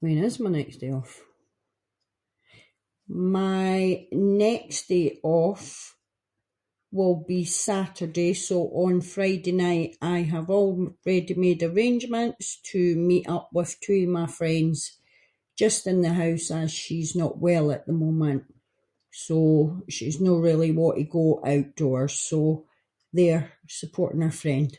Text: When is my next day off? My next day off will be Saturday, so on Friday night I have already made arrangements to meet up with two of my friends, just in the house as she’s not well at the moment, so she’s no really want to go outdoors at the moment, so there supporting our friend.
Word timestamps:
When 0.00 0.18
is 0.26 0.34
my 0.42 0.48
next 0.58 0.76
day 0.82 0.90
off? 1.00 1.12
My 3.34 3.76
next 4.38 4.80
day 4.92 5.06
off 5.38 5.72
will 6.98 7.16
be 7.32 7.42
Saturday, 7.70 8.32
so 8.48 8.58
on 8.84 8.94
Friday 9.14 9.50
night 9.64 9.90
I 10.00 10.16
have 10.34 10.46
already 10.58 11.34
made 11.44 11.60
arrangements 11.72 12.46
to 12.70 12.80
meet 13.10 13.26
up 13.36 13.46
with 13.58 13.70
two 13.84 13.98
of 14.04 14.10
my 14.18 14.26
friends, 14.38 14.80
just 15.62 15.80
in 15.90 15.98
the 16.04 16.12
house 16.22 16.46
as 16.60 16.70
she’s 16.80 17.12
not 17.22 17.34
well 17.46 17.66
at 17.76 17.82
the 17.88 17.98
moment, 18.04 18.42
so 19.26 19.38
she’s 19.94 20.18
no 20.26 20.32
really 20.48 20.70
want 20.80 20.96
to 20.98 21.16
go 21.18 21.26
outdoors 21.54 22.16
at 22.18 22.20
the 22.30 22.36
moment, 22.36 22.62
so 22.62 22.66
there 23.18 23.42
supporting 23.80 24.22
our 24.26 24.36
friend. 24.44 24.70